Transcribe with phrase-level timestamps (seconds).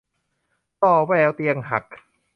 [0.79, 1.85] ส่อแววเตียงหัก